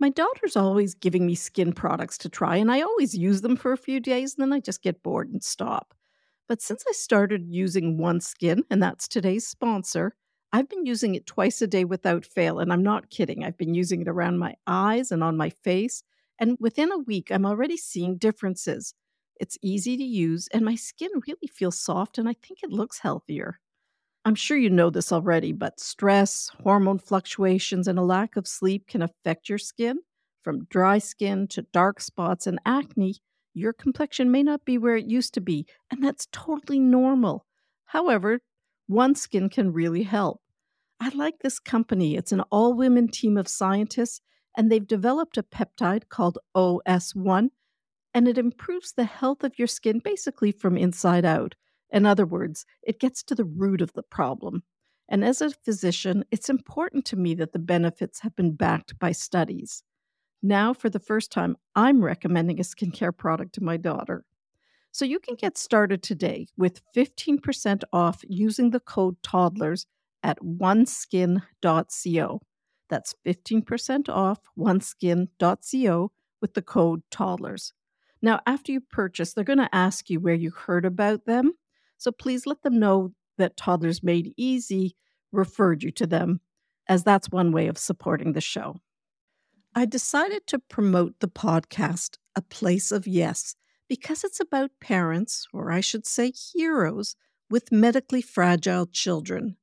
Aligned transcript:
My 0.00 0.08
daughter's 0.08 0.56
always 0.56 0.94
giving 0.94 1.26
me 1.26 1.34
skin 1.36 1.72
products 1.72 2.18
to 2.18 2.28
try, 2.28 2.56
and 2.56 2.72
I 2.72 2.80
always 2.80 3.14
use 3.16 3.42
them 3.42 3.54
for 3.56 3.72
a 3.72 3.76
few 3.76 4.00
days 4.00 4.34
and 4.34 4.42
then 4.42 4.52
I 4.52 4.58
just 4.60 4.82
get 4.82 5.02
bored 5.02 5.28
and 5.30 5.42
stop. 5.44 5.94
But 6.48 6.60
since 6.60 6.84
I 6.88 6.92
started 6.92 7.46
using 7.48 7.98
OneSkin, 7.98 8.62
and 8.70 8.82
that's 8.82 9.06
today's 9.06 9.46
sponsor, 9.46 10.16
I've 10.52 10.68
been 10.68 10.86
using 10.86 11.14
it 11.14 11.26
twice 11.26 11.62
a 11.62 11.68
day 11.68 11.84
without 11.84 12.24
fail. 12.24 12.58
And 12.58 12.72
I'm 12.72 12.82
not 12.82 13.10
kidding. 13.10 13.44
I've 13.44 13.58
been 13.58 13.74
using 13.74 14.00
it 14.00 14.08
around 14.08 14.38
my 14.38 14.56
eyes 14.66 15.12
and 15.12 15.22
on 15.22 15.36
my 15.36 15.50
face. 15.50 16.02
And 16.40 16.56
within 16.58 16.90
a 16.90 16.98
week, 16.98 17.30
I'm 17.30 17.46
already 17.46 17.76
seeing 17.76 18.16
differences. 18.16 18.94
It's 19.36 19.58
easy 19.62 19.96
to 19.96 20.02
use, 20.04 20.48
and 20.52 20.64
my 20.64 20.74
skin 20.74 21.10
really 21.26 21.46
feels 21.52 21.78
soft, 21.78 22.18
and 22.18 22.28
I 22.28 22.34
think 22.34 22.60
it 22.62 22.70
looks 22.70 22.98
healthier. 22.98 23.60
I'm 24.24 24.34
sure 24.34 24.56
you 24.56 24.68
know 24.68 24.90
this 24.90 25.12
already, 25.12 25.52
but 25.52 25.80
stress, 25.80 26.50
hormone 26.62 26.98
fluctuations, 26.98 27.88
and 27.88 27.98
a 27.98 28.02
lack 28.02 28.36
of 28.36 28.46
sleep 28.46 28.86
can 28.86 29.00
affect 29.00 29.48
your 29.48 29.58
skin. 29.58 29.98
From 30.42 30.64
dry 30.64 30.98
skin 30.98 31.48
to 31.48 31.62
dark 31.72 32.00
spots 32.00 32.46
and 32.46 32.58
acne, 32.66 33.16
your 33.54 33.72
complexion 33.72 34.30
may 34.30 34.42
not 34.42 34.64
be 34.64 34.76
where 34.78 34.96
it 34.96 35.06
used 35.06 35.34
to 35.34 35.40
be, 35.40 35.66
and 35.90 36.04
that's 36.04 36.28
totally 36.32 36.78
normal. 36.78 37.46
However, 37.86 38.40
OneSkin 38.90 39.50
can 39.50 39.72
really 39.72 40.02
help. 40.02 40.40
I 41.00 41.08
like 41.10 41.38
this 41.38 41.58
company. 41.58 42.16
It's 42.16 42.32
an 42.32 42.42
all 42.50 42.74
women 42.74 43.08
team 43.08 43.38
of 43.38 43.48
scientists, 43.48 44.20
and 44.56 44.70
they've 44.70 44.86
developed 44.86 45.38
a 45.38 45.42
peptide 45.42 46.08
called 46.10 46.38
OS1, 46.54 47.48
and 48.12 48.28
it 48.28 48.36
improves 48.36 48.92
the 48.92 49.04
health 49.04 49.44
of 49.44 49.58
your 49.58 49.68
skin 49.68 49.98
basically 49.98 50.52
from 50.52 50.76
inside 50.76 51.24
out. 51.24 51.54
In 51.92 52.06
other 52.06 52.26
words, 52.26 52.66
it 52.82 53.00
gets 53.00 53.22
to 53.24 53.34
the 53.34 53.44
root 53.44 53.80
of 53.80 53.92
the 53.92 54.02
problem. 54.02 54.62
And 55.08 55.24
as 55.24 55.40
a 55.40 55.50
physician, 55.50 56.24
it's 56.30 56.48
important 56.48 57.04
to 57.06 57.16
me 57.16 57.34
that 57.34 57.52
the 57.52 57.58
benefits 57.58 58.20
have 58.20 58.36
been 58.36 58.54
backed 58.54 58.98
by 58.98 59.12
studies. 59.12 59.82
Now, 60.42 60.72
for 60.72 60.88
the 60.88 61.00
first 61.00 61.32
time, 61.32 61.56
I'm 61.74 62.02
recommending 62.04 62.60
a 62.60 62.62
skincare 62.62 63.16
product 63.16 63.54
to 63.54 63.62
my 63.62 63.76
daughter. 63.76 64.24
So 64.92 65.04
you 65.04 65.18
can 65.20 65.34
get 65.34 65.58
started 65.58 66.02
today 66.02 66.48
with 66.56 66.80
15% 66.94 67.82
off 67.92 68.22
using 68.28 68.70
the 68.70 68.80
code 68.80 69.16
toddlers 69.22 69.86
at 70.22 70.38
oneskin.co. 70.40 71.42
That's 72.88 73.14
15% 73.24 74.08
off 74.08 74.38
oneskin.co 74.58 76.12
with 76.40 76.54
the 76.54 76.62
code 76.62 77.02
toddlers. 77.10 77.72
Now, 78.22 78.40
after 78.46 78.72
you 78.72 78.80
purchase, 78.80 79.32
they're 79.32 79.44
going 79.44 79.58
to 79.58 79.74
ask 79.74 80.10
you 80.10 80.20
where 80.20 80.34
you 80.34 80.50
heard 80.50 80.84
about 80.84 81.24
them. 81.24 81.54
So 82.00 82.10
please 82.10 82.46
let 82.46 82.62
them 82.62 82.78
know 82.78 83.12
that 83.36 83.58
Toddlers 83.58 84.02
Made 84.02 84.32
Easy 84.38 84.96
referred 85.32 85.82
you 85.82 85.90
to 85.92 86.06
them, 86.06 86.40
as 86.88 87.04
that's 87.04 87.28
one 87.28 87.52
way 87.52 87.68
of 87.68 87.76
supporting 87.76 88.32
the 88.32 88.40
show. 88.40 88.76
I 89.74 89.84
decided 89.84 90.46
to 90.46 90.58
promote 90.58 91.20
the 91.20 91.28
podcast, 91.28 92.16
A 92.34 92.40
Place 92.40 92.90
of 92.90 93.06
Yes, 93.06 93.54
because 93.86 94.24
it's 94.24 94.40
about 94.40 94.70
parents, 94.80 95.46
or 95.52 95.70
I 95.70 95.80
should 95.80 96.06
say 96.06 96.32
heroes, 96.32 97.16
with 97.50 97.70
medically 97.70 98.22
fragile 98.22 98.86
children. 98.86 99.58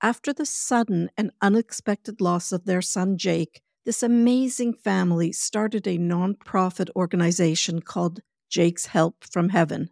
After 0.00 0.32
the 0.32 0.46
sudden 0.46 1.10
and 1.16 1.32
unexpected 1.40 2.20
loss 2.20 2.52
of 2.52 2.64
their 2.64 2.82
son 2.82 3.18
Jake, 3.18 3.60
this 3.84 4.04
amazing 4.04 4.74
family 4.74 5.32
started 5.32 5.88
a 5.88 5.98
nonprofit 5.98 6.90
organization 6.94 7.82
called 7.82 8.20
Jake's 8.48 8.86
Help 8.86 9.24
from 9.24 9.48
Heaven. 9.48 9.90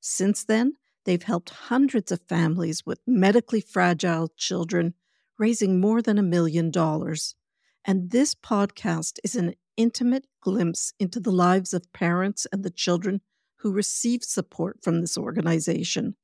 Since 0.00 0.44
then, 0.44 0.74
They've 1.04 1.22
helped 1.22 1.50
hundreds 1.50 2.12
of 2.12 2.20
families 2.28 2.86
with 2.86 3.00
medically 3.06 3.60
fragile 3.60 4.28
children, 4.36 4.94
raising 5.38 5.80
more 5.80 6.00
than 6.00 6.18
a 6.18 6.22
million 6.22 6.70
dollars. 6.70 7.34
And 7.84 8.10
this 8.10 8.34
podcast 8.34 9.18
is 9.24 9.34
an 9.34 9.54
intimate 9.76 10.26
glimpse 10.40 10.92
into 11.00 11.18
the 11.18 11.32
lives 11.32 11.74
of 11.74 11.92
parents 11.92 12.46
and 12.52 12.62
the 12.62 12.70
children 12.70 13.20
who 13.56 13.72
receive 13.72 14.22
support 14.22 14.78
from 14.82 15.00
this 15.00 15.18
organization. 15.18 16.16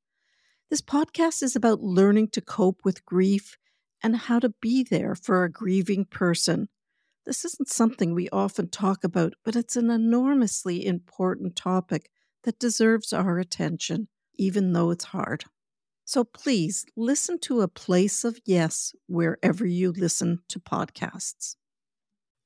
This 0.71 0.83
podcast 0.83 1.43
is 1.43 1.57
about 1.57 1.81
learning 1.81 2.29
to 2.29 2.41
cope 2.41 2.81
with 2.85 3.05
grief 3.05 3.57
and 4.03 4.17
how 4.17 4.39
to 4.39 4.55
be 4.61 4.85
there 4.85 5.15
for 5.17 5.43
a 5.43 5.51
grieving 5.51 6.05
person. 6.05 6.69
This 7.27 7.45
isn't 7.45 7.69
something 7.69 8.15
we 8.15 8.29
often 8.31 8.69
talk 8.69 9.03
about, 9.03 9.35
but 9.45 9.57
it's 9.57 9.77
an 9.77 9.91
enormously 9.91 10.87
important 10.87 11.57
topic 11.57 12.11
that 12.45 12.61
deserves 12.61 13.13
our 13.13 13.39
attention 13.39 14.09
even 14.39 14.73
though 14.73 14.91
it's 14.91 15.05
hard. 15.05 15.45
So 16.05 16.25
please 16.25 16.87
listen 16.97 17.39
to 17.41 17.61
A 17.61 17.69
Place 17.69 18.25
of 18.25 18.41
Yes 18.47 18.95
wherever 19.09 19.67
you 19.67 19.93
listen 19.93 20.39
to 20.49 20.59
podcasts. 20.59 21.57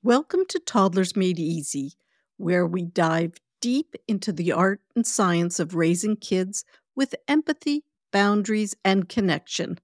Welcome 0.02 0.47
to 0.48 0.58
Toddlers 0.58 1.14
Made 1.14 1.38
Easy, 1.38 1.92
where 2.38 2.66
we 2.66 2.84
dive 2.84 3.34
deep 3.60 3.94
into 4.08 4.32
the 4.32 4.50
art 4.50 4.81
and 4.97 5.06
science 5.06 5.60
of 5.60 5.76
raising 5.76 6.16
kids 6.16 6.64
with 6.97 7.14
empathy, 7.28 7.84
boundaries, 8.10 8.75
and 8.84 9.08
connection. 9.08 9.78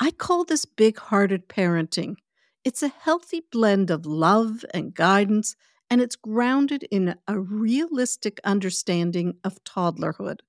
I 0.00 0.10
call 0.10 0.44
this 0.44 0.64
big 0.64 0.98
hearted 0.98 1.48
parenting. 1.48 2.16
It's 2.64 2.82
a 2.82 2.88
healthy 2.88 3.42
blend 3.52 3.90
of 3.90 4.06
love 4.06 4.64
and 4.74 4.94
guidance, 4.94 5.54
and 5.88 6.00
it's 6.00 6.16
grounded 6.16 6.84
in 6.90 7.14
a 7.28 7.38
realistic 7.38 8.40
understanding 8.44 9.34
of 9.44 9.62
toddlerhood. 9.62 10.40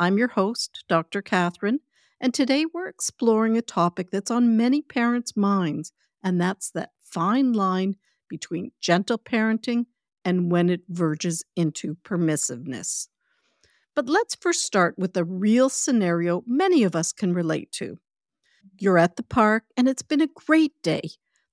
I'm 0.00 0.18
your 0.18 0.28
host, 0.28 0.84
Dr. 0.88 1.22
Cathryn, 1.22 1.78
and 2.20 2.34
today 2.34 2.66
we're 2.66 2.88
exploring 2.88 3.56
a 3.56 3.62
topic 3.62 4.10
that's 4.10 4.30
on 4.30 4.56
many 4.56 4.82
parents' 4.82 5.36
minds, 5.36 5.92
and 6.20 6.40
that's 6.40 6.70
that 6.72 6.90
fine 7.00 7.52
line 7.52 7.94
between 8.28 8.72
gentle 8.80 9.18
parenting 9.18 9.86
and 10.24 10.50
when 10.50 10.68
it 10.68 10.80
verges 10.88 11.44
into 11.54 11.96
permissiveness. 12.04 13.06
But 13.94 14.08
let's 14.08 14.34
first 14.34 14.64
start 14.64 14.98
with 14.98 15.16
a 15.16 15.22
real 15.22 15.68
scenario 15.68 16.42
many 16.44 16.82
of 16.82 16.96
us 16.96 17.12
can 17.12 17.32
relate 17.32 17.70
to. 17.72 17.98
You're 18.76 18.98
at 18.98 19.14
the 19.14 19.22
park 19.22 19.64
and 19.76 19.86
it's 19.88 20.02
been 20.02 20.20
a 20.20 20.26
great 20.26 20.72
day. 20.82 21.02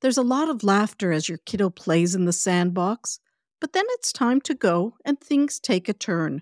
There's 0.02 0.18
a 0.18 0.24
lot 0.24 0.50
of 0.50 0.64
laughter 0.64 1.12
as 1.12 1.30
your 1.30 1.38
kiddo 1.46 1.70
plays 1.70 2.16
in 2.16 2.26
the 2.26 2.34
sandbox, 2.34 3.20
but 3.60 3.74
then 3.74 3.86
it's 3.90 4.12
time 4.12 4.42
to 4.42 4.56
go 4.56 4.96
and 5.06 5.20
things 5.20 5.60
take 5.60 5.88
a 5.88 5.94
turn. 5.94 6.42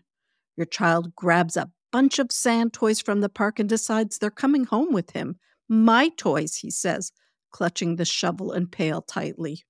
Your 0.56 0.66
child 0.66 1.14
grabs 1.16 1.58
a 1.58 1.70
bunch 1.92 2.20
of 2.20 2.32
sand 2.32 2.74
toys 2.74 3.00
from 3.02 3.22
the 3.22 3.30
park 3.30 3.60
and 3.60 3.70
decides 3.70 4.18
they're 4.18 4.30
coming 4.30 4.66
home 4.66 4.94
with 4.94 5.12
him. 5.12 5.38
My 5.68 6.10
toys, 6.10 6.58
he 6.58 6.72
says, 6.72 7.12
clutching 7.52 7.96
the 7.96 8.06
shovel 8.06 8.52
and 8.52 8.72
pail 8.72 9.02
tightly. 9.02 9.64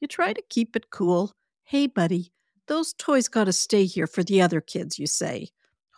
You 0.00 0.08
try 0.08 0.32
to 0.32 0.42
keep 0.48 0.76
it 0.76 0.90
cool. 0.90 1.32
Hey, 1.64 1.86
buddy, 1.86 2.32
those 2.66 2.92
toys 2.94 3.28
got 3.28 3.44
to 3.44 3.52
stay 3.52 3.84
here 3.84 4.06
for 4.06 4.22
the 4.22 4.40
other 4.40 4.60
kids, 4.60 4.98
you 4.98 5.06
say, 5.06 5.48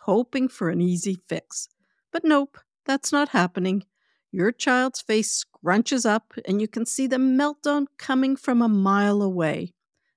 hoping 0.01 0.47
for 0.47 0.69
an 0.69 0.81
easy 0.81 1.17
fix. 1.27 1.67
But 2.11 2.23
nope, 2.23 2.57
that's 2.85 3.11
not 3.11 3.29
happening. 3.29 3.85
Your 4.31 4.51
child's 4.51 5.01
face 5.01 5.45
scrunches 5.45 6.09
up, 6.09 6.33
and 6.47 6.59
you 6.59 6.67
can 6.67 6.85
see 6.85 7.07
the 7.07 7.17
meltdown 7.17 7.85
coming 7.97 8.35
from 8.35 8.61
a 8.61 8.67
mile 8.67 9.21
away. 9.21 9.73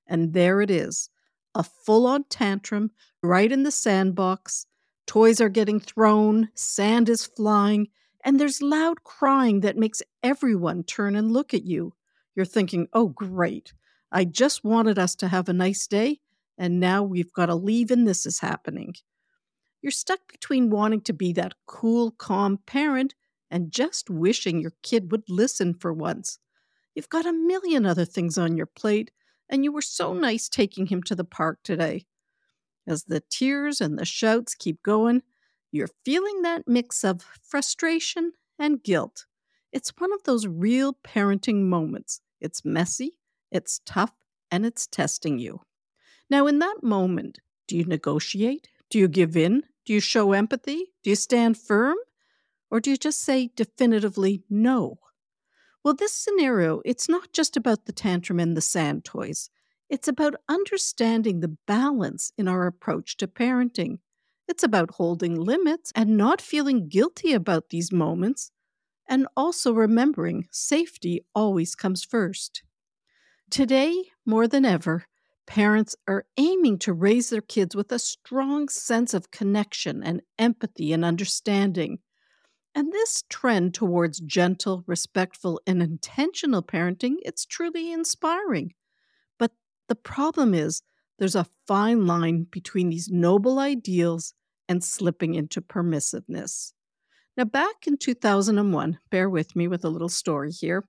And 0.06 0.32
there 0.32 0.60
it 0.60 0.70
is 0.70 1.10
a 1.54 1.62
full 1.62 2.06
on 2.06 2.24
tantrum 2.24 2.90
right 3.22 3.50
in 3.50 3.62
the 3.62 3.70
sandbox 3.70 4.66
Toys 5.06 5.40
are 5.40 5.48
getting 5.48 5.80
thrown, 5.80 6.48
sand 6.54 7.08
is 7.08 7.24
flying, 7.24 7.88
and 8.24 8.40
there's 8.40 8.60
loud 8.60 9.04
crying 9.04 9.60
that 9.60 9.76
makes 9.76 10.02
everyone 10.22 10.82
turn 10.82 11.14
and 11.14 11.30
look 11.30 11.54
at 11.54 11.64
you. 11.64 11.94
You're 12.34 12.44
thinking, 12.44 12.88
oh, 12.92 13.08
great. 13.08 13.72
I 14.10 14.24
just 14.24 14.64
wanted 14.64 14.98
us 14.98 15.14
to 15.16 15.28
have 15.28 15.48
a 15.48 15.52
nice 15.52 15.86
day, 15.86 16.20
and 16.58 16.80
now 16.80 17.02
we've 17.02 17.32
got 17.32 17.46
to 17.46 17.54
leave 17.54 17.90
and 17.90 18.06
this 18.06 18.26
is 18.26 18.40
happening. 18.40 18.94
You're 19.80 19.92
stuck 19.92 20.20
between 20.30 20.70
wanting 20.70 21.02
to 21.02 21.12
be 21.12 21.32
that 21.34 21.54
cool, 21.66 22.10
calm 22.12 22.58
parent 22.66 23.14
and 23.50 23.70
just 23.70 24.10
wishing 24.10 24.60
your 24.60 24.72
kid 24.82 25.12
would 25.12 25.22
listen 25.28 25.74
for 25.74 25.92
once. 25.92 26.38
You've 26.94 27.08
got 27.08 27.26
a 27.26 27.32
million 27.32 27.86
other 27.86 28.04
things 28.04 28.38
on 28.38 28.56
your 28.56 28.66
plate, 28.66 29.12
and 29.48 29.62
you 29.62 29.70
were 29.70 29.82
so 29.82 30.12
nice 30.12 30.48
taking 30.48 30.86
him 30.86 31.02
to 31.04 31.14
the 31.14 31.24
park 31.24 31.60
today. 31.62 32.06
As 32.86 33.04
the 33.04 33.22
tears 33.28 33.80
and 33.80 33.98
the 33.98 34.04
shouts 34.04 34.54
keep 34.54 34.82
going, 34.82 35.22
you're 35.72 35.88
feeling 36.04 36.42
that 36.42 36.68
mix 36.68 37.04
of 37.04 37.22
frustration 37.42 38.32
and 38.58 38.82
guilt. 38.82 39.26
It's 39.72 39.92
one 39.98 40.12
of 40.12 40.22
those 40.22 40.46
real 40.46 40.94
parenting 41.04 41.62
moments. 41.62 42.20
It's 42.40 42.64
messy, 42.64 43.18
it's 43.50 43.80
tough, 43.84 44.12
and 44.50 44.64
it's 44.64 44.86
testing 44.86 45.38
you. 45.38 45.60
Now, 46.30 46.46
in 46.46 46.60
that 46.60 46.82
moment, 46.82 47.40
do 47.66 47.76
you 47.76 47.84
negotiate? 47.84 48.68
Do 48.90 48.98
you 48.98 49.08
give 49.08 49.36
in? 49.36 49.64
Do 49.84 49.92
you 49.92 50.00
show 50.00 50.32
empathy? 50.32 50.92
Do 51.02 51.10
you 51.10 51.16
stand 51.16 51.58
firm? 51.58 51.96
Or 52.70 52.80
do 52.80 52.90
you 52.90 52.96
just 52.96 53.20
say 53.20 53.50
definitively 53.54 54.42
no? 54.48 54.98
Well, 55.84 55.94
this 55.94 56.12
scenario, 56.12 56.82
it's 56.84 57.08
not 57.08 57.32
just 57.32 57.56
about 57.56 57.86
the 57.86 57.92
tantrum 57.92 58.40
and 58.40 58.56
the 58.56 58.60
sand 58.60 59.04
toys. 59.04 59.50
It's 59.88 60.08
about 60.08 60.34
understanding 60.48 61.40
the 61.40 61.56
balance 61.66 62.32
in 62.36 62.48
our 62.48 62.66
approach 62.66 63.16
to 63.18 63.28
parenting. 63.28 63.98
It's 64.48 64.62
about 64.62 64.92
holding 64.92 65.34
limits 65.34 65.92
and 65.94 66.16
not 66.16 66.40
feeling 66.40 66.88
guilty 66.88 67.32
about 67.32 67.70
these 67.70 67.92
moments, 67.92 68.50
and 69.08 69.26
also 69.36 69.72
remembering 69.72 70.48
safety 70.50 71.24
always 71.34 71.74
comes 71.74 72.04
first. 72.04 72.62
Today, 73.50 74.04
more 74.24 74.48
than 74.48 74.64
ever, 74.64 75.06
parents 75.46 75.96
are 76.08 76.26
aiming 76.36 76.78
to 76.80 76.92
raise 76.92 77.30
their 77.30 77.40
kids 77.40 77.76
with 77.76 77.92
a 77.92 77.98
strong 77.98 78.68
sense 78.68 79.14
of 79.14 79.30
connection 79.30 80.02
and 80.02 80.22
empathy 80.38 80.92
and 80.92 81.04
understanding. 81.04 82.00
And 82.74 82.92
this 82.92 83.24
trend 83.28 83.74
towards 83.74 84.20
gentle, 84.20 84.84
respectful, 84.86 85.60
and 85.66 85.82
intentional 85.82 86.62
parenting, 86.62 87.16
it's 87.22 87.46
truly 87.46 87.92
inspiring. 87.92 88.74
The 89.88 89.94
problem 89.94 90.54
is 90.54 90.82
there's 91.18 91.36
a 91.36 91.46
fine 91.66 92.06
line 92.06 92.46
between 92.50 92.90
these 92.90 93.08
noble 93.08 93.58
ideals 93.58 94.34
and 94.68 94.82
slipping 94.82 95.34
into 95.34 95.60
permissiveness. 95.60 96.72
Now, 97.36 97.44
back 97.44 97.86
in 97.86 97.98
2001, 97.98 98.98
bear 99.10 99.28
with 99.28 99.54
me 99.54 99.68
with 99.68 99.84
a 99.84 99.90
little 99.90 100.08
story 100.08 100.50
here. 100.50 100.84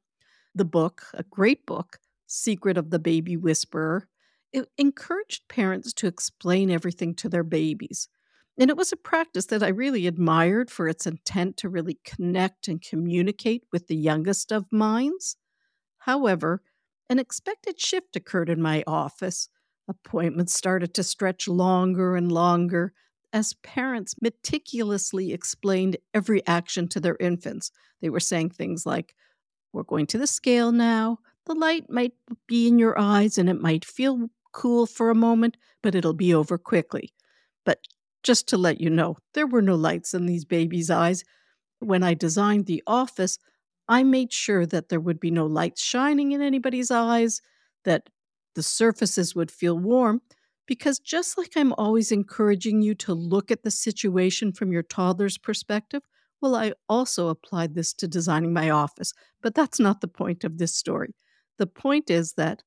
The 0.56 0.66
book, 0.66 1.04
a 1.14 1.24
great 1.24 1.66
book, 1.66 2.00
Secret 2.26 2.78
of 2.78 2.90
the 2.90 3.00
Baby 3.00 3.38
Whisperer, 3.38 4.08
it 4.52 4.70
encouraged 4.78 5.48
parents 5.50 5.94
to 5.94 6.08
explain 6.08 6.72
everything 6.72 7.14
to 7.16 7.30
their 7.30 7.44
babies. 7.44 8.08
And 8.58 8.70
it 8.70 8.78
was 8.78 8.92
a 8.92 8.98
practice 8.98 9.46
that 9.48 9.62
I 9.62 9.68
really 9.68 10.08
admired 10.08 10.72
for 10.72 10.88
its 10.88 11.06
intent 11.06 11.58
to 11.58 11.70
really 11.70 12.00
connect 12.04 12.68
and 12.68 12.82
communicate 12.82 13.64
with 13.72 13.88
the 13.88 13.96
youngest 13.96 14.52
of 14.52 14.72
minds. 14.72 15.36
However, 16.00 16.64
an 17.10 17.20
expected 17.20 17.80
shift 17.80 18.16
occurred 18.16 18.50
in 18.50 18.62
my 18.62 18.84
office. 18.86 19.50
Appointments 19.88 20.54
started 20.54 20.94
to 20.96 21.04
stretch 21.04 21.48
longer 21.48 22.16
and 22.16 22.32
longer 22.32 22.94
as 23.34 23.54
parents 23.56 24.16
meticulously 24.22 25.32
explained 25.32 25.98
every 26.14 26.46
action 26.48 26.88
to 26.90 27.00
their 27.00 27.18
infants. 27.20 27.72
They 28.02 28.10
were 28.10 28.20
saying 28.20 28.52
things 28.52 28.86
like, 28.86 29.16
We're 29.74 29.84
going 29.84 30.08
to 30.08 30.18
the 30.18 30.28
scale 30.28 30.72
now. 30.72 31.20
The 31.46 31.56
light 31.56 31.90
might 31.90 32.14
be 32.48 32.68
in 32.68 32.80
your 32.80 33.00
eyes 33.00 33.38
and 33.38 33.50
it 33.50 33.62
might 33.62 33.86
feel 33.86 34.30
cool 34.52 34.86
for 34.86 35.10
a 35.10 35.16
moment, 35.16 35.56
but 35.82 35.96
it'll 35.96 36.14
be 36.14 36.34
over 36.34 36.58
quickly. 36.58 37.14
But 37.66 37.80
just 38.24 38.48
to 38.50 38.58
let 38.58 38.82
you 38.82 38.90
know, 38.90 39.18
there 39.34 39.48
were 39.48 39.62
no 39.62 39.76
lights 39.76 40.14
in 40.14 40.26
these 40.26 40.46
babies' 40.46 40.90
eyes. 40.90 41.24
When 41.80 42.04
I 42.04 42.14
designed 42.14 42.66
the 42.66 42.84
office, 42.88 43.38
I 43.88 44.04
made 44.04 44.34
sure 44.34 44.66
that 44.66 44.90
there 44.90 45.00
would 45.00 45.20
be 45.20 45.32
no 45.32 45.46
lights 45.46 45.82
shining 45.82 46.32
in 46.32 46.42
anybody's 46.42 46.92
eyes, 46.92 47.42
that 47.86 48.10
the 48.56 48.64
surfaces 48.64 49.36
would 49.36 49.52
feel 49.52 49.78
warm, 49.78 50.22
because 50.66 51.00
just 51.00 51.38
like 51.38 51.54
I'm 51.56 51.74
always 51.74 52.12
encouraging 52.12 52.82
you 52.82 52.94
to 52.96 53.14
look 53.14 53.52
at 53.52 53.64
the 53.64 53.72
situation 53.72 54.52
from 54.52 54.72
your 54.72 54.84
toddler's 54.84 55.38
perspective, 55.38 56.02
well, 56.42 56.56
I 56.56 56.74
also 56.90 57.30
applied 57.30 57.74
this 57.76 57.94
to 57.96 58.08
designing 58.08 58.54
my 58.54 58.70
office. 58.70 59.14
But 59.42 59.56
that's 59.56 59.80
not 59.80 60.02
the 60.02 60.08
point 60.08 60.44
of 60.44 60.58
this 60.58 60.76
story. 60.76 61.16
The 61.58 61.68
point 61.68 62.10
is 62.10 62.34
that, 62.34 62.64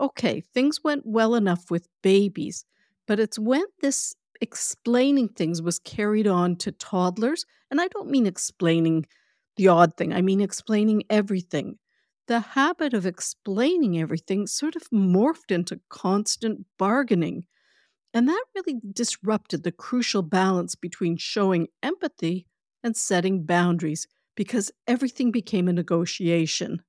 okay, 0.00 0.40
things 0.54 0.84
went 0.84 1.04
well 1.06 1.34
enough 1.34 1.70
with 1.70 1.88
babies, 2.02 2.64
but 3.06 3.20
it's 3.20 3.38
when 3.38 3.64
this 3.80 4.14
explaining 4.40 5.28
things 5.30 5.62
was 5.62 5.78
carried 5.80 6.26
on 6.26 6.56
to 6.56 6.72
toddlers. 6.72 7.44
And 7.70 7.80
I 7.80 7.88
don't 7.88 8.10
mean 8.10 8.26
explaining 8.26 9.06
the 9.58 9.68
odd 9.68 9.96
thing, 9.98 10.14
I 10.14 10.22
mean 10.22 10.40
explaining 10.42 11.04
everything. 11.10 11.78
The 12.28 12.40
habit 12.40 12.94
of 12.94 13.06
explaining 13.06 13.98
everything 14.00 14.46
sort 14.48 14.76
of 14.76 14.84
morphed 14.90 15.50
into 15.52 15.80
constant 15.90 16.66
bargaining. 16.78 17.46
And 18.14 18.28
that 18.28 18.44
really 18.54 18.80
disrupted 18.92 19.62
the 19.64 19.72
crucial 19.72 20.22
balance 20.22 20.74
between 20.76 21.16
showing 21.18 21.68
empathy 21.82 22.46
and 22.82 22.96
setting 22.96 23.44
boundaries 23.44 24.08
because 24.36 24.72
everything 24.86 25.32
became 25.32 25.68
a 25.68 25.72
negotiation. 25.74 26.82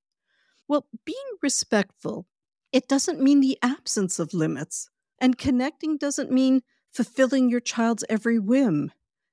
Well, 0.68 0.88
being 1.06 1.38
respectful, 1.42 2.28
it 2.72 2.88
doesn't 2.88 3.22
mean 3.22 3.42
the 3.42 3.58
absence 3.62 4.20
of 4.20 4.34
limits. 4.34 4.90
And 5.20 5.38
connecting 5.38 5.98
doesn't 5.98 6.32
mean 6.32 6.62
fulfilling 6.94 7.50
your 7.50 7.60
child's 7.60 8.06
every 8.10 8.40
whim. 8.40 8.92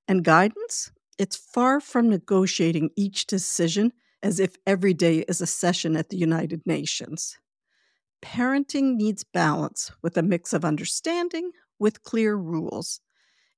And 0.09 0.25
guidance? 0.25 0.91
It's 1.19 1.37
far 1.37 1.81
from 1.81 2.09
negotiating 2.09 2.91
each 2.97 3.27
decision 3.27 3.93
as 4.23 4.41
if 4.41 4.57
every 4.67 4.95
day 4.95 5.21
is 5.29 5.41
a 5.41 5.47
session 5.47 5.97
at 5.97 6.09
the 6.11 6.17
United 6.17 6.63
Nations. 6.67 7.39
Parenting 8.23 8.97
needs 8.97 9.25
balance 9.25 9.93
with 10.03 10.17
a 10.17 10.23
mix 10.23 10.53
of 10.53 10.65
understanding 10.65 11.53
with 11.79 12.03
clear 12.03 12.37
rules. 12.37 13.01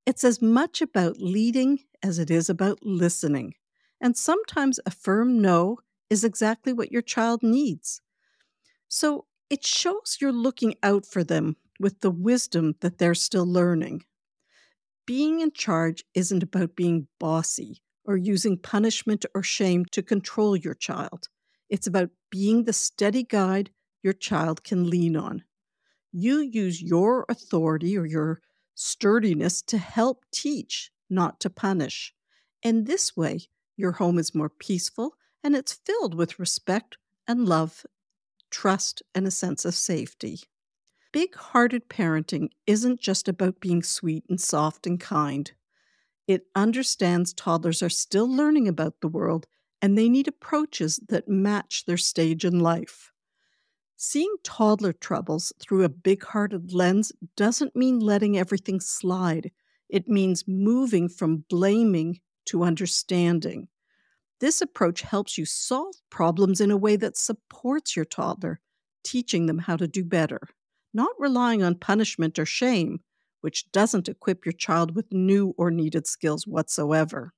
It's 0.07 0.25
as 0.25 0.43
much 0.43 0.83
about 0.83 1.19
leading 1.19 1.81
as 2.03 2.19
it 2.19 2.31
is 2.31 2.51
about 2.51 2.81
listening. 2.83 3.55
And 4.01 4.17
sometimes 4.17 4.81
a 4.87 4.91
firm 4.91 5.41
no 5.43 5.79
is 6.11 6.25
exactly 6.25 6.73
what 6.73 6.93
your 6.93 7.03
child 7.03 7.43
needs. 7.43 8.01
So 8.89 9.27
it 9.51 9.67
shows 9.67 10.19
you're 10.21 10.33
looking 10.33 10.75
out 10.83 11.07
for 11.07 11.25
them 11.25 11.57
with 11.81 12.01
the 12.01 12.11
wisdom 12.11 12.75
that 12.81 12.99
they're 12.99 13.15
still 13.15 13.47
learning. 13.47 14.05
Being 15.09 15.41
in 15.41 15.53
charge 15.53 16.05
isn't 16.13 16.43
about 16.43 16.77
being 16.77 17.09
bossy 17.19 17.81
or 18.05 18.19
using 18.19 18.59
punishment 18.59 19.25
or 19.35 19.43
shame 19.43 19.87
to 19.93 20.03
control 20.03 20.55
your 20.55 20.75
child. 20.75 21.29
It's 21.71 21.87
about 21.87 22.11
being 22.31 22.65
the 22.65 22.75
steady 22.75 23.23
guide 23.23 23.71
your 24.03 24.13
child 24.13 24.63
can 24.65 24.91
lean 24.91 25.17
on. 25.17 25.45
You 26.13 26.41
use 26.41 26.83
your 26.83 27.25
authority 27.31 27.97
or 27.97 28.05
your 28.05 28.43
sturdiness 28.75 29.63
to 29.63 29.79
help 29.79 30.27
teach, 30.31 30.91
not 31.09 31.41
to 31.41 31.49
punish. 31.49 32.13
And 32.63 32.87
this 32.87 33.17
way, 33.17 33.47
your 33.79 33.93
home 33.93 34.19
is 34.19 34.35
more 34.35 34.51
peaceful 34.51 35.15
and 35.43 35.57
it's 35.57 35.81
filled 35.87 36.15
with 36.15 36.39
respect 36.39 36.99
and 37.27 37.49
love, 37.49 37.87
trust, 38.51 39.03
and 39.15 39.27
a 39.27 39.31
sense 39.31 39.65
of 39.65 39.75
safety. 39.75 40.41
Big 41.19 41.35
hearted 41.35 41.89
parenting 41.89 42.49
isn't 42.65 43.01
just 43.01 43.27
about 43.27 43.59
being 43.59 43.83
sweet 43.83 44.23
and 44.29 44.41
soft 44.41 44.87
and 44.87 45.01
kind. 45.01 45.51
It 46.29 46.47
understands 46.55 47.33
toddlers 47.33 47.83
are 47.83 47.89
still 47.89 48.33
learning 48.33 48.69
about 48.69 49.01
the 49.01 49.09
world 49.09 49.49
and 49.83 49.99
they 49.99 50.09
need 50.09 50.29
approaches 50.29 51.01
that 51.09 51.27
match 51.27 51.87
their 51.87 51.97
stage 51.97 52.45
in 52.45 52.61
life. 52.61 53.11
Seeing 53.97 54.33
toddler 54.45 54.93
troubles 54.93 55.53
through 55.59 55.83
a 55.83 55.89
big 55.89 56.23
hearted 56.23 56.73
lens 56.73 57.11
doesn't 57.35 57.75
mean 57.75 57.99
letting 57.99 58.39
everything 58.39 58.79
slide. 58.79 59.51
It 59.89 60.07
means 60.07 60.47
moving 60.47 61.09
from 61.09 61.45
blaming 61.51 62.21
to 62.45 62.63
understanding. 62.63 63.67
This 64.39 64.61
approach 64.61 65.03
helps 65.03 65.37
you 65.37 65.47
solve 65.47 65.97
problems 66.11 66.61
in 66.61 66.71
a 66.71 66.77
way 66.77 66.95
that 66.95 67.17
supports 67.17 67.97
your 67.97 68.05
toddler, 68.05 68.61
teaching 69.03 69.47
them 69.47 69.59
how 69.59 69.77
to 69.77 69.89
do 69.89 70.05
better 70.05 70.43
not 70.93 71.11
relying 71.19 71.63
on 71.63 71.75
punishment 71.75 72.39
or 72.39 72.47
shame, 72.47 73.01
which 73.41 73.71
doesn't 73.73 74.09
equip 74.09 74.45
your 74.45 74.53
child 74.53 74.95
with 74.97 75.13
new 75.13 75.55
or 75.57 75.71
needed 75.71 76.07
skills 76.07 76.47
whatsoever. 76.47 77.33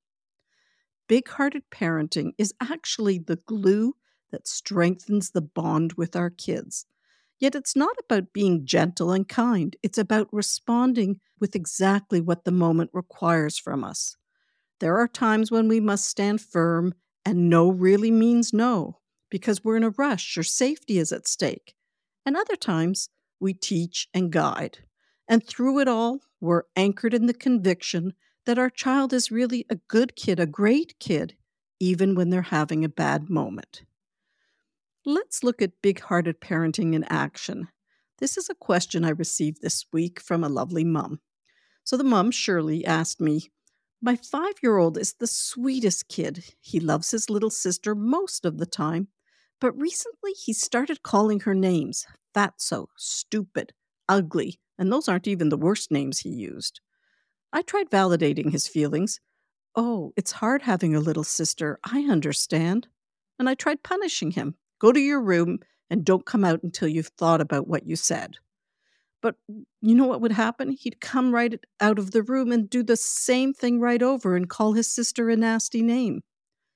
Big 1.08 1.28
hearted 1.28 1.64
parenting 1.70 2.32
is 2.38 2.54
actually 2.60 3.18
the 3.18 3.36
glue 3.36 3.94
that 4.30 4.46
strengthens 4.46 5.30
the 5.30 5.42
bond 5.42 5.94
with 5.94 6.14
our 6.14 6.30
kids. 6.30 6.86
Yet 7.38 7.54
it's 7.54 7.74
not 7.74 7.96
about 7.98 8.32
being 8.32 8.66
gentle 8.66 9.10
and 9.10 9.28
kind, 9.28 9.74
it's 9.82 9.98
about 9.98 10.32
responding 10.32 11.20
with 11.40 11.56
exactly 11.56 12.20
what 12.20 12.44
the 12.44 12.52
moment 12.52 12.90
requires 12.92 13.58
from 13.58 13.82
us. 13.82 14.16
There 14.78 14.98
are 14.98 15.08
times 15.08 15.50
when 15.50 15.66
we 15.66 15.80
must 15.80 16.04
stand 16.06 16.40
firm, 16.40 16.94
and 17.24 17.50
no 17.50 17.70
really 17.70 18.10
means 18.10 18.52
no, 18.52 19.00
because 19.30 19.64
we're 19.64 19.76
in 19.76 19.84
a 19.84 19.90
rush 19.90 20.36
or 20.38 20.42
safety 20.42 20.98
is 20.98 21.12
at 21.12 21.26
stake. 21.26 21.74
And 22.24 22.36
other 22.36 22.56
times, 22.56 23.08
we 23.40 23.54
teach 23.54 24.08
and 24.12 24.30
guide. 24.30 24.78
And 25.28 25.46
through 25.46 25.80
it 25.80 25.88
all, 25.88 26.20
we're 26.40 26.64
anchored 26.76 27.14
in 27.14 27.26
the 27.26 27.34
conviction 27.34 28.14
that 28.46 28.58
our 28.58 28.70
child 28.70 29.12
is 29.12 29.30
really 29.30 29.66
a 29.70 29.76
good 29.88 30.16
kid, 30.16 30.40
a 30.40 30.46
great 30.46 30.98
kid, 30.98 31.36
even 31.78 32.14
when 32.14 32.30
they're 32.30 32.42
having 32.42 32.84
a 32.84 32.88
bad 32.88 33.30
moment. 33.30 33.82
Let's 35.04 35.42
look 35.42 35.62
at 35.62 35.82
big 35.82 36.00
hearted 36.00 36.40
parenting 36.40 36.94
in 36.94 37.04
action. 37.04 37.68
This 38.18 38.36
is 38.36 38.50
a 38.50 38.54
question 38.54 39.04
I 39.04 39.10
received 39.10 39.62
this 39.62 39.86
week 39.92 40.20
from 40.20 40.44
a 40.44 40.48
lovely 40.48 40.84
mum. 40.84 41.20
So 41.84 41.96
the 41.96 42.04
mum, 42.04 42.30
Shirley, 42.30 42.84
asked 42.84 43.20
me, 43.20 43.50
My 44.02 44.16
five 44.16 44.54
year 44.62 44.76
old 44.76 44.98
is 44.98 45.14
the 45.14 45.26
sweetest 45.26 46.08
kid. 46.08 46.44
He 46.60 46.80
loves 46.80 47.10
his 47.12 47.30
little 47.30 47.50
sister 47.50 47.94
most 47.94 48.44
of 48.44 48.58
the 48.58 48.66
time, 48.66 49.08
but 49.60 49.78
recently 49.78 50.32
he 50.32 50.52
started 50.52 51.02
calling 51.02 51.40
her 51.40 51.54
names 51.54 52.06
fatso, 52.34 52.86
stupid, 52.96 53.72
ugly, 54.08 54.60
and 54.78 54.92
those 54.92 55.08
aren't 55.08 55.28
even 55.28 55.48
the 55.48 55.56
worst 55.56 55.90
names 55.90 56.20
he 56.20 56.30
used. 56.30 56.80
I 57.52 57.62
tried 57.62 57.90
validating 57.90 58.52
his 58.52 58.66
feelings. 58.66 59.20
Oh, 59.74 60.12
it's 60.16 60.32
hard 60.32 60.62
having 60.62 60.94
a 60.94 61.00
little 61.00 61.24
sister. 61.24 61.78
I 61.84 62.00
understand. 62.02 62.88
And 63.38 63.48
I 63.48 63.54
tried 63.54 63.82
punishing 63.82 64.30
him. 64.30 64.54
Go 64.78 64.92
to 64.92 65.00
your 65.00 65.20
room 65.20 65.58
and 65.90 66.04
don't 66.04 66.24
come 66.24 66.44
out 66.44 66.62
until 66.62 66.88
you've 66.88 67.10
thought 67.18 67.40
about 67.40 67.66
what 67.66 67.86
you 67.86 67.96
said. 67.96 68.36
But 69.22 69.36
you 69.82 69.94
know 69.94 70.06
what 70.06 70.20
would 70.22 70.32
happen? 70.32 70.70
He'd 70.70 71.00
come 71.00 71.34
right 71.34 71.58
out 71.80 71.98
of 71.98 72.12
the 72.12 72.22
room 72.22 72.52
and 72.52 72.70
do 72.70 72.82
the 72.82 72.96
same 72.96 73.52
thing 73.52 73.80
right 73.80 74.02
over 74.02 74.34
and 74.34 74.48
call 74.48 74.72
his 74.72 74.88
sister 74.88 75.28
a 75.28 75.36
nasty 75.36 75.82
name. 75.82 76.22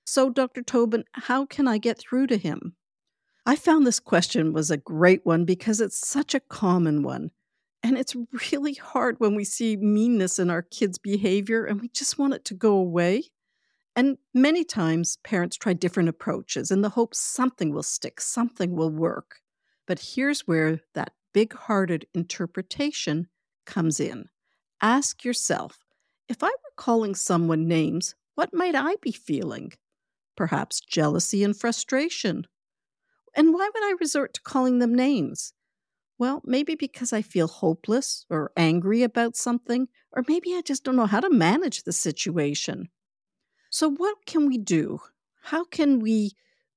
So, 0.05 0.31
Dr. 0.31 0.63
Tobin, 0.63 1.05
how 1.13 1.47
can 1.47 1.67
I 1.67 1.79
get 1.79 1.99
through 1.99 2.27
to 2.29 2.37
him? 2.37 2.77
I 3.47 3.57
found 3.57 3.87
this 3.87 4.01
question 4.01 4.53
was 4.53 4.71
a 4.71 4.77
great 4.77 5.25
one 5.25 5.45
because 5.45 5.81
it's 5.81 6.07
such 6.07 6.35
a 6.35 6.41
common 6.41 7.03
one. 7.03 7.31
And 7.83 7.99
it's 7.99 8.17
really 8.51 8.75
hard 8.75 9.17
when 9.19 9.35
we 9.35 9.45
see 9.45 9.77
meanness 9.77 10.39
in 10.39 10.49
our 10.51 10.63
kids' 10.63 10.99
behavior 10.99 11.65
and 11.65 11.81
we 11.81 11.89
just 11.89 12.19
want 12.19 12.35
it 12.35 12.45
to 12.47 12.55
go 12.55 12.77
away. 12.77 13.25
And 13.97 14.19
many 14.33 14.65
times, 14.65 15.19
parents 15.23 15.57
try 15.57 15.73
different 15.73 16.09
approaches 16.09 16.71
in 16.71 16.81
the 16.81 16.89
hope 16.91 17.15
something 17.15 17.73
will 17.73 17.83
stick, 17.83 18.21
something 18.21 18.75
will 18.75 18.91
work. 18.91 19.41
But 19.87 20.01
here's 20.15 20.47
where 20.47 20.81
that 20.95 21.13
big 21.33 21.53
hearted 21.53 22.07
interpretation 22.15 23.29
comes 23.67 24.01
in. 24.01 24.29
Ask 24.81 25.25
yourself 25.25 25.79
if 26.29 26.43
I 26.43 26.49
were 26.49 26.73
calling 26.77 27.15
someone 27.15 27.69
names, 27.69 28.15
what 28.35 28.55
might 28.55 28.75
I 28.75 28.97
be 29.03 29.13
feeling? 29.13 29.73
Perhaps 30.37 30.81
jealousy 30.81 31.45
and 31.45 31.57
frustration. 31.57 32.47
And 33.37 33.53
why 33.53 33.71
would 33.73 33.85
I 33.85 33.97
resort 34.01 34.35
to 34.35 34.43
calling 34.43 34.79
them 34.79 34.95
names? 34.95 35.53
Well, 36.19 36.43
maybe 36.45 36.75
because 36.77 37.13
I 37.13 37.23
feel 37.23 37.49
hopeless 37.49 38.25
or 38.31 38.53
angry 38.57 39.03
about 39.03 39.37
something, 39.37 39.89
or 40.13 40.25
maybe 40.29 40.55
I 40.55 40.63
just 40.63 40.85
don't 40.85 40.97
know 40.97 41.07
how 41.07 41.21
to 41.21 41.31
manage 41.31 41.83
the 41.83 41.93
situation. 41.93 42.89
So, 43.71 43.91
what 43.91 44.25
can 44.25 44.47
we 44.47 44.57
do? 44.57 45.01
How 45.43 45.65
can 45.65 45.99
we 45.99 46.33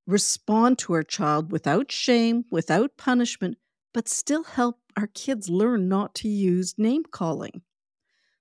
respond 0.06 0.78
to 0.78 0.94
our 0.94 1.04
child 1.04 1.52
without 1.52 1.92
shame, 1.92 2.44
without 2.50 2.96
punishment, 2.96 3.58
but 3.94 4.08
still 4.08 4.42
help 4.42 4.80
our 4.96 5.06
kids 5.06 5.48
learn 5.48 5.88
not 5.88 6.14
to 6.16 6.28
use 6.28 6.74
name 6.76 7.04
calling? 7.04 7.62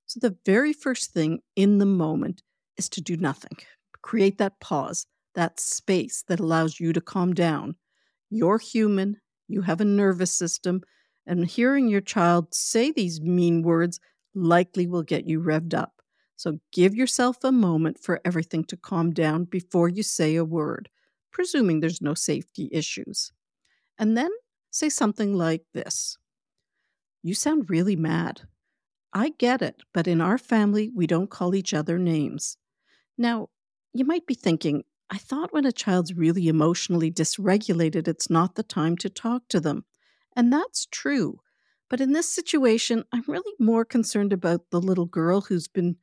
So, 0.08 0.20
the 0.20 0.38
very 0.46 0.74
first 0.74 1.12
thing 1.12 1.42
in 1.56 1.78
the 1.78 1.86
moment 1.86 2.42
is 2.78 2.90
to 2.90 3.02
do 3.02 3.16
nothing. 3.16 3.58
Create 4.02 4.38
that 4.38 4.60
pause, 4.60 5.06
that 5.36 5.60
space 5.60 6.24
that 6.28 6.40
allows 6.40 6.80
you 6.80 6.94
to 6.94 7.02
calm 7.02 7.34
down. 7.34 7.76
You're 8.30 8.60
human, 8.60 9.18
you 9.48 9.62
have 9.62 9.82
a 9.82 9.86
nervous 9.86 10.34
system, 10.34 10.82
and 11.26 11.46
hearing 11.46 11.88
your 11.88 12.02
child 12.02 12.54
say 12.54 12.92
these 12.92 13.22
mean 13.22 13.62
words 13.62 14.00
likely 14.34 14.88
will 14.88 15.04
get 15.04 15.28
you 15.28 15.42
revved 15.42 15.74
up. 15.74 16.02
So 16.36 16.60
give 16.72 16.96
yourself 16.96 17.38
a 17.44 17.52
moment 17.52 18.00
for 18.00 18.22
everything 18.24 18.64
to 18.66 18.78
calm 18.78 19.12
down 19.12 19.46
before 19.46 19.90
you 19.90 20.04
say 20.04 20.36
a 20.36 20.46
word, 20.46 20.90
presuming 21.32 21.80
there's 21.80 22.02
no 22.02 22.14
safety 22.14 22.70
issues. 22.72 23.32
And 23.98 24.16
then 24.16 24.30
say 24.70 24.90
something 24.90 25.34
like 25.34 25.64
this 25.74 26.18
You 27.24 27.34
sound 27.34 27.70
really 27.70 27.96
mad. 27.96 28.42
I 29.14 29.30
get 29.30 29.62
it, 29.62 29.82
but 29.94 30.08
in 30.08 30.22
our 30.22 30.38
family, 30.38 30.92
we 30.94 31.08
don't 31.08 31.30
call 31.30 31.56
each 31.56 31.74
other 31.74 31.98
names. 31.98 32.58
Now, 33.18 33.50
you 33.98 34.06
might 34.06 34.26
be 34.26 34.34
thinking, 34.34 34.84
I 35.10 35.18
thought 35.18 35.54
when 35.54 35.66
a 35.66 35.72
child's 35.72 36.14
really 36.14 36.48
emotionally 36.48 37.12
dysregulated, 37.12 38.08
it's 38.08 38.30
not 38.30 38.56
the 38.56 38.64
time 38.64 38.98
to 38.98 39.10
talk 39.10 39.48
to 39.50 39.60
them. 39.60 39.86
And 40.36 40.52
that's 40.52 40.86
true. 40.86 41.40
But 41.90 42.02
in 42.02 42.12
this 42.12 42.30
situation, 42.30 43.06
I'm 43.14 43.24
really 43.28 43.54
more 43.60 43.86
concerned 43.86 44.34
about 44.34 44.70
the 44.72 44.82
little 44.82 45.06
girl 45.06 45.42
who's 45.42 45.68
been 45.68 45.96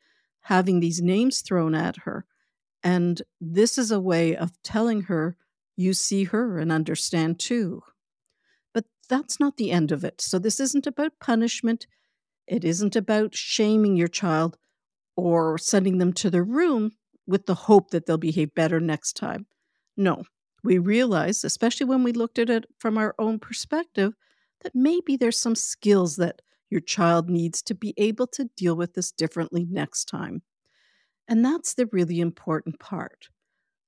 having 0.42 0.80
these 0.80 1.02
names 1.02 1.42
thrown 1.42 1.74
at 1.74 1.98
her. 1.98 2.24
And 2.82 3.20
this 3.40 3.76
is 3.76 3.90
a 3.90 4.00
way 4.00 4.34
of 4.34 4.50
telling 4.62 5.02
her 5.02 5.36
you 5.76 5.92
see 5.92 6.24
her 6.24 6.58
and 6.58 6.72
understand 6.72 7.38
too. 7.38 7.82
But 8.72 8.84
that's 9.08 9.38
not 9.38 9.56
the 9.56 9.70
end 9.70 9.92
of 9.92 10.04
it. 10.04 10.20
So 10.20 10.38
this 10.38 10.60
isn't 10.60 10.86
about 10.86 11.20
punishment. 11.20 11.86
It 12.46 12.64
isn't 12.64 12.96
about 12.96 13.34
shaming 13.34 13.96
your 13.96 14.08
child 14.08 14.56
or 15.16 15.58
sending 15.58 15.98
them 15.98 16.12
to 16.14 16.30
their 16.30 16.44
room 16.44 16.92
with 17.26 17.46
the 17.46 17.54
hope 17.54 17.90
that 17.90 18.06
they'll 18.06 18.18
behave 18.18 18.54
better 18.54 18.80
next 18.80 19.14
time. 19.14 19.46
No, 19.96 20.24
we 20.62 20.78
realize, 20.78 21.44
especially 21.44 21.86
when 21.86 22.02
we 22.02 22.12
looked 22.12 22.38
at 22.38 22.50
it 22.50 22.66
from 22.78 22.98
our 22.98 23.14
own 23.18 23.38
perspective, 23.38 24.14
that 24.62 24.74
maybe 24.74 25.16
there's 25.16 25.38
some 25.38 25.54
skills 25.54 26.16
that 26.16 26.42
your 26.70 26.80
child 26.80 27.28
needs 27.28 27.62
to 27.62 27.74
be 27.74 27.94
able 27.96 28.26
to 28.28 28.50
deal 28.56 28.74
with 28.74 28.94
this 28.94 29.12
differently 29.12 29.66
next 29.70 30.06
time. 30.06 30.42
And 31.28 31.44
that's 31.44 31.74
the 31.74 31.86
really 31.86 32.20
important 32.20 32.80
part. 32.80 33.28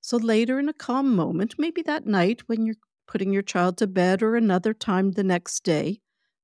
So 0.01 0.17
later 0.17 0.59
in 0.59 0.69
a 0.69 0.73
calm 0.73 1.15
moment, 1.15 1.55
maybe 1.57 1.81
that 1.83 2.05
night 2.05 2.41
when 2.47 2.65
you're 2.65 2.75
putting 3.07 3.33
your 3.33 3.41
child 3.41 3.77
to 3.77 3.87
bed 3.87 4.21
or 4.21 4.35
another 4.35 4.73
time 4.73 5.11
the 5.11 5.23
next 5.23 5.63
day, 5.63 5.99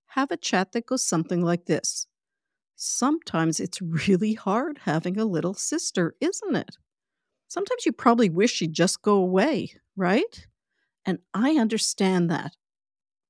have 0.08 0.32
a 0.32 0.38
chat 0.38 0.72
that 0.72 0.86
goes 0.86 1.06
something 1.06 1.42
like 1.42 1.66
this. 1.66 2.08
Sometimes 2.76 3.60
it's 3.60 3.82
really 3.82 4.34
hard 4.34 4.80
having 4.84 5.18
a 5.18 5.26
little 5.26 5.54
sister, 5.54 6.16
isn't 6.20 6.56
it? 6.56 6.78
Sometimes 7.48 7.86
you 7.86 7.92
probably 7.92 8.30
wish 8.30 8.54
she'd 8.54 8.74
just 8.74 9.02
go 9.02 9.16
away, 9.16 9.74
right? 9.96 10.48
And 11.06 11.20
I 11.34 11.52
understand 11.58 12.30
that. 12.30 12.56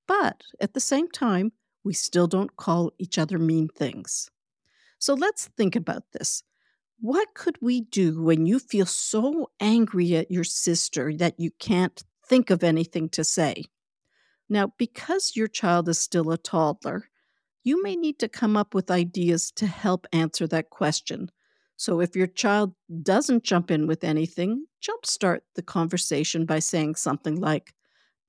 But 0.07 0.43
at 0.61 0.73
the 0.73 0.79
same 0.79 1.09
time, 1.09 1.51
we 1.83 1.93
still 1.93 2.27
don't 2.27 2.55
call 2.55 2.93
each 2.97 3.17
other 3.17 3.37
mean 3.37 3.67
things. 3.67 4.29
So 4.99 5.13
let's 5.13 5.47
think 5.57 5.75
about 5.75 6.03
this. 6.13 6.43
What 7.01 7.33
could 7.33 7.57
we 7.61 7.81
do 7.81 8.21
when 8.21 8.45
you 8.45 8.59
feel 8.59 8.85
so 8.85 9.51
angry 9.59 10.15
at 10.15 10.31
your 10.31 10.45
sister 10.45 11.13
that 11.15 11.37
you 11.37 11.51
can't 11.59 12.01
think 12.25 12.49
of 12.49 12.63
anything 12.63 13.09
to 13.09 13.23
say? 13.25 13.65
Now, 14.47 14.71
because 14.77 15.35
your 15.35 15.47
child 15.49 15.89
is 15.89 15.99
still 15.99 16.31
a 16.31 16.37
toddler, 16.37 17.09
you 17.63 17.81
may 17.81 17.95
need 17.95 18.19
to 18.19 18.27
come 18.27 18.57
up 18.57 18.73
with 18.73 18.91
ideas 18.91 19.51
to 19.51 19.67
help 19.67 20.05
answer 20.11 20.47
that 20.47 20.69
question. 20.69 21.29
So, 21.75 22.01
if 22.01 22.15
your 22.15 22.27
child 22.27 22.73
doesn't 23.01 23.43
jump 23.43 23.71
in 23.71 23.87
with 23.87 24.03
anything, 24.03 24.65
jumpstart 24.81 25.39
the 25.55 25.61
conversation 25.61 26.45
by 26.45 26.59
saying 26.59 26.95
something 26.95 27.39
like, 27.39 27.73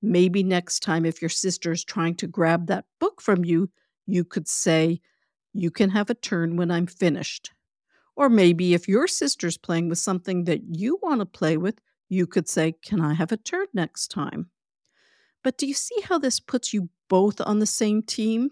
Maybe 0.01 0.43
next 0.43 0.81
time, 0.81 1.05
if 1.05 1.21
your 1.21 1.29
sister 1.29 1.71
is 1.71 1.83
trying 1.83 2.15
to 2.15 2.27
grab 2.27 2.67
that 2.67 2.85
book 2.99 3.21
from 3.21 3.43
you, 3.43 3.71
you 4.05 4.23
could 4.23 4.47
say, 4.47 5.01
You 5.53 5.71
can 5.71 5.89
have 5.91 6.09
a 6.09 6.15
turn 6.15 6.57
when 6.57 6.71
I'm 6.71 6.87
finished. 6.87 7.51
Or 8.15 8.29
maybe 8.29 8.73
if 8.73 8.87
your 8.87 9.07
sister's 9.07 9.57
playing 9.57 9.89
with 9.89 9.97
something 9.97 10.45
that 10.45 10.61
you 10.69 10.99
want 11.01 11.21
to 11.21 11.25
play 11.25 11.57
with, 11.57 11.81
you 12.07 12.27
could 12.27 12.47
say, 12.47 12.75
Can 12.83 13.01
I 13.01 13.13
have 13.13 13.31
a 13.31 13.37
turn 13.37 13.67
next 13.73 14.09
time? 14.09 14.49
But 15.43 15.57
do 15.57 15.67
you 15.67 15.73
see 15.73 16.01
how 16.01 16.19
this 16.19 16.39
puts 16.39 16.73
you 16.73 16.89
both 17.09 17.41
on 17.41 17.59
the 17.59 17.65
same 17.65 18.01
team? 18.01 18.51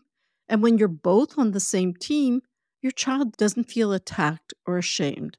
And 0.53 0.61
when 0.61 0.77
you're 0.77 0.87
both 0.87 1.37
on 1.37 1.51
the 1.51 1.59
same 1.59 1.95
team, 1.95 2.43
your 2.81 2.91
child 2.93 3.35
doesn't 3.35 3.71
feel 3.71 3.91
attacked 3.91 4.53
or 4.65 4.77
ashamed 4.77 5.37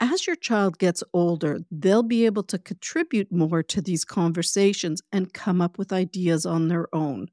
as 0.00 0.26
your 0.26 0.36
child 0.36 0.78
gets 0.78 1.02
older, 1.12 1.60
they'll 1.70 2.02
be 2.02 2.24
able 2.26 2.44
to 2.44 2.58
contribute 2.58 3.32
more 3.32 3.62
to 3.64 3.82
these 3.82 4.04
conversations 4.04 5.02
and 5.12 5.32
come 5.34 5.60
up 5.60 5.78
with 5.78 5.92
ideas 5.92 6.46
on 6.46 6.68
their 6.68 6.94
own. 6.94 7.28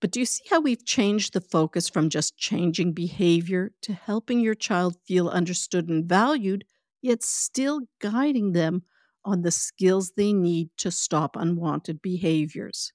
But 0.00 0.10
do 0.10 0.20
you 0.20 0.26
see 0.26 0.44
how 0.50 0.60
we've 0.60 0.84
changed 0.84 1.32
the 1.32 1.40
focus 1.40 1.88
from 1.88 2.08
just 2.08 2.36
changing 2.36 2.92
behavior 2.92 3.72
to 3.82 3.92
helping 3.92 4.40
your 4.40 4.54
child 4.54 4.96
feel 5.06 5.28
understood 5.28 5.88
and 5.88 6.08
valued, 6.08 6.64
yet 7.02 7.22
still 7.22 7.82
guiding 8.00 8.52
them 8.52 8.82
on 9.24 9.42
the 9.42 9.52
skills 9.52 10.12
they 10.16 10.32
need 10.32 10.70
to 10.78 10.90
stop 10.90 11.36
unwanted 11.36 12.02
behaviors? 12.02 12.92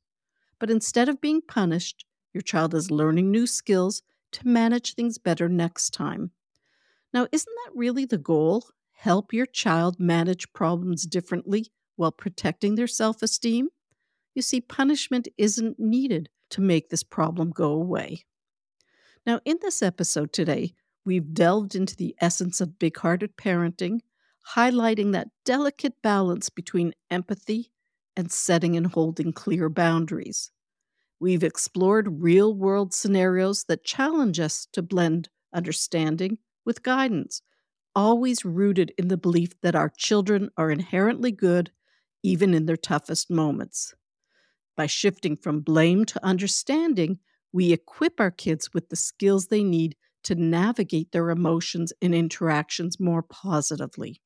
But 0.59 0.69
instead 0.71 1.07
of 1.07 1.21
being 1.21 1.41
punished, 1.47 2.03
your 2.37 2.41
child 2.43 2.73
is 2.73 2.91
learning 2.91 3.31
new 3.31 3.47
skills 3.47 4.03
to 4.31 4.47
manage 4.47 4.93
things 4.93 5.17
better 5.17 5.49
next 5.49 5.89
time. 5.89 6.31
Now, 7.13 7.27
isn't 7.31 7.55
that 7.65 7.75
really 7.75 8.05
the 8.05 8.17
goal? 8.17 8.69
help 8.97 9.31
your 9.31 9.45
child 9.45 9.99
manage 9.99 10.51
problems 10.53 11.05
differently 11.05 11.67
while 11.95 12.11
protecting 12.11 12.75
their 12.75 12.87
self 12.87 13.21
esteem? 13.21 13.69
You 14.33 14.41
see, 14.41 14.59
punishment 14.59 15.27
isn't 15.37 15.79
needed 15.79 16.29
to 16.49 16.61
make 16.61 16.89
this 16.89 17.03
problem 17.03 17.51
go 17.51 17.71
away. 17.71 18.25
Now, 19.25 19.39
in 19.45 19.57
this 19.61 19.81
episode 19.81 20.33
today, 20.33 20.73
we've 21.05 21.33
delved 21.33 21.75
into 21.75 21.95
the 21.95 22.15
essence 22.19 22.59
of 22.59 22.79
big 22.79 22.97
hearted 22.97 23.37
parenting, 23.37 23.99
highlighting 24.55 25.11
that 25.11 25.29
delicate 25.45 26.01
balance 26.01 26.49
between 26.49 26.93
empathy 27.11 27.71
and 28.15 28.31
setting 28.31 28.75
and 28.75 28.87
holding 28.87 29.31
clear 29.31 29.69
boundaries. 29.69 30.51
We've 31.19 31.43
explored 31.43 32.21
real 32.21 32.53
world 32.53 32.93
scenarios 32.93 33.65
that 33.65 33.83
challenge 33.83 34.39
us 34.39 34.67
to 34.73 34.81
blend 34.81 35.29
understanding 35.53 36.39
with 36.65 36.83
guidance 36.83 37.41
always 37.95 38.45
rooted 38.45 38.93
in 38.97 39.07
the 39.09 39.17
belief 39.17 39.59
that 39.61 39.75
our 39.75 39.89
children 39.89 40.49
are 40.57 40.71
inherently 40.71 41.31
good, 41.31 41.71
even 42.23 42.53
in 42.53 42.67
their 42.67 42.77
toughest 42.77 43.29
moments. 43.31 43.95
By 44.75 44.85
shifting 44.85 45.35
from 45.35 45.61
blame 45.61 46.05
to 46.05 46.25
understanding, 46.25 47.19
we 47.51 47.73
equip 47.73 48.19
our 48.19 48.31
kids 48.31 48.73
with 48.73 48.89
the 48.89 48.95
skills 48.95 49.47
they 49.47 49.63
need 49.63 49.95
to 50.23 50.35
navigate 50.35 51.11
their 51.11 51.29
emotions 51.31 51.93
and 52.01 52.13
interactions 52.15 52.99
more 52.99 53.23
positively. 53.23 54.21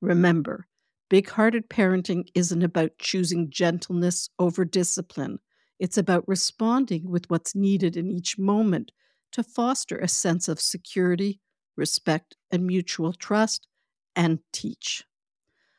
Remember, 0.00 0.66
big 1.08 1.30
hearted 1.30 1.70
parenting 1.70 2.28
isn't 2.34 2.62
about 2.62 2.98
choosing 2.98 3.50
gentleness 3.50 4.30
over 4.38 4.64
discipline. 4.64 5.38
It's 5.80 5.96
about 5.96 6.28
responding 6.28 7.10
with 7.10 7.30
what's 7.30 7.56
needed 7.56 7.96
in 7.96 8.10
each 8.10 8.38
moment 8.38 8.92
to 9.32 9.42
foster 9.42 9.96
a 9.96 10.08
sense 10.08 10.46
of 10.46 10.60
security, 10.60 11.40
respect, 11.74 12.36
and 12.50 12.66
mutual 12.66 13.14
trust, 13.14 13.66
and 14.14 14.40
teach. 14.52 15.04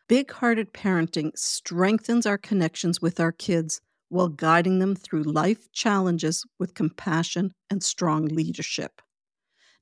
Big 0.08 0.31
hearted 0.31 0.74
parenting 0.74 1.31
strengthens 1.38 2.25
our 2.25 2.39
connections 2.39 3.00
with 3.00 3.20
our 3.20 3.31
kids 3.31 3.79
while 4.10 4.27
guiding 4.27 4.79
them 4.79 4.96
through 4.96 5.22
life 5.22 5.72
challenges 5.72 6.43
with 6.58 6.74
compassion 6.74 7.53
and 7.70 7.84
strong 7.84 8.25
leadership. 8.25 9.03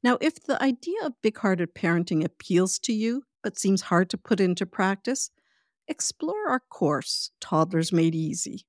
Now, 0.04 0.18
if 0.20 0.44
the 0.44 0.62
idea 0.62 1.00
of 1.04 1.14
big 1.24 1.38
hearted 1.38 1.74
parenting 1.74 2.26
appeals 2.26 2.78
to 2.80 2.94
you 2.94 3.24
but 3.42 3.58
seems 3.58 3.84
hard 3.84 4.10
to 4.10 4.18
put 4.18 4.42
into 4.42 4.66
practice, 4.66 5.32
explore 5.88 6.50
our 6.50 6.62
course, 6.70 7.32
Toddlers 7.40 7.94
Made 7.94 8.16
Easy. 8.16 8.66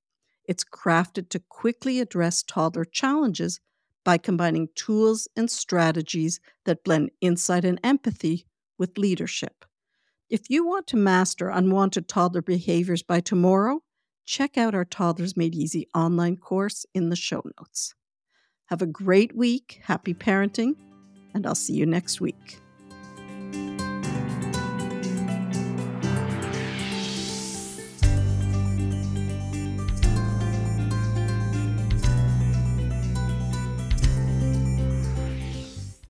It's 0.50 0.64
crafted 0.64 1.28
to 1.28 1.38
quickly 1.38 2.00
address 2.00 2.42
toddler 2.42 2.84
challenges 2.84 3.60
by 4.04 4.18
combining 4.18 4.68
tools 4.74 5.28
and 5.36 5.48
strategies 5.48 6.40
that 6.64 6.82
blend 6.82 7.12
insight 7.20 7.64
and 7.64 7.78
empathy 7.84 8.46
with 8.76 8.98
leadership. 8.98 9.64
If 10.28 10.50
you 10.50 10.66
want 10.66 10.88
to 10.88 10.96
master 10.96 11.50
unwanted 11.50 12.08
toddler 12.08 12.42
behaviors 12.42 13.04
by 13.04 13.20
tomorrow, 13.20 13.84
check 14.24 14.58
out 14.58 14.74
our 14.74 14.84
Toddlers 14.84 15.36
Made 15.36 15.54
Easy 15.54 15.86
online 15.94 16.36
course 16.36 16.84
in 16.94 17.10
the 17.10 17.16
show 17.16 17.44
notes. 17.60 17.94
Have 18.66 18.82
a 18.82 18.86
great 18.86 19.36
week, 19.36 19.80
happy 19.84 20.14
parenting, 20.14 20.74
and 21.32 21.46
I'll 21.46 21.54
see 21.54 21.74
you 21.74 21.86
next 21.86 22.20
week. 22.20 22.58